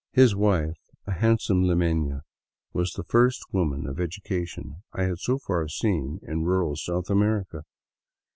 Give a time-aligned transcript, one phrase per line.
[0.13, 2.21] His wife, a handsome limeiia,
[2.73, 7.61] was the first woman of education I had so far seen in rural South America.